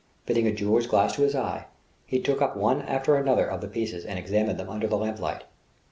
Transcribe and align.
Fitting 0.25 0.47
a 0.47 0.51
jeweller's 0.51 0.87
glass 0.87 1.13
to 1.15 1.21
his 1.21 1.35
eye, 1.35 1.67
he 2.07 2.19
took 2.19 2.41
up 2.41 2.57
one 2.57 2.81
after 2.81 3.13
another 3.17 3.45
of 3.45 3.61
the 3.61 3.67
pieces 3.67 4.03
and 4.03 4.17
examined 4.17 4.59
them 4.59 4.67
under 4.71 4.87
the 4.87 4.97
lamplight. 4.97 5.43